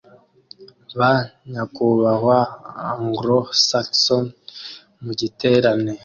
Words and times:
Ba 0.97 1.11
nyakubahwa 1.51 2.37
Anglo 2.89 3.37
Saxon 3.67 4.25
mu 5.03 5.11
giterane 5.19 5.91